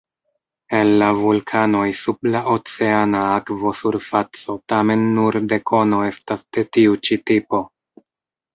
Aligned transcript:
El 0.77 0.87
la 1.01 1.09
vulkanoj 1.17 1.83
sub 1.99 2.29
la 2.35 2.41
oceana 2.53 3.21
akvosurfaco 3.35 4.57
tamen 4.75 5.07
nur 5.21 5.39
dekono 5.55 6.03
estas 6.09 6.45
de 6.59 6.67
tiu-ĉi 6.75 7.23
tipo. 7.33 7.65